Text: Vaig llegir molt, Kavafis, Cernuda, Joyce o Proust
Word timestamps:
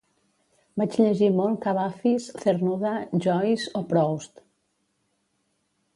Vaig 0.81 0.95
llegir 1.01 1.27
molt, 1.39 1.59
Kavafis, 1.65 2.27
Cernuda, 2.45 2.95
Joyce 3.27 3.71
o 3.81 3.85
Proust 3.93 4.45